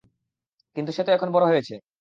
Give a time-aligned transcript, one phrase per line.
[0.75, 1.73] কিন্তু সে তো এখন বড় হয়েছে।